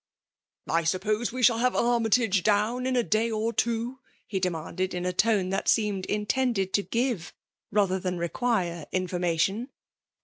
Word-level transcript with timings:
*' 0.39 0.41
I 0.67 0.83
suppose 0.83 1.31
we 1.31 1.43
shall 1.43 1.59
have 1.59 1.75
Armytage 1.75 2.41
down 2.41 2.87
in 2.87 2.95
a 2.95 3.03
day 3.03 3.29
or 3.29 3.53
two?" 3.53 3.99
he 4.25 4.39
demanded, 4.39 4.95
in 4.95 5.05
a 5.05 5.13
tone 5.13 5.49
that 5.49 5.67
seemed 5.67 6.07
intended 6.07 6.73
to 6.73 6.81
give 6.81 7.33
rather 7.69 7.99
than 7.99 8.17
require 8.17 8.87
information. 8.91 9.69